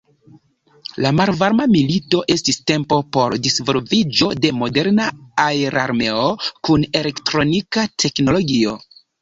La 1.05 1.09
Malvarma 1.17 1.67
milito 1.73 2.21
estis 2.37 2.57
tempo 2.71 2.97
por 3.17 3.35
disvolviĝo 3.49 4.31
de 4.47 4.53
moderna 4.63 5.05
aerarmeo 5.47 6.27
kun 6.71 6.89
elektronika 7.03 7.89
teknologio. 8.07 8.79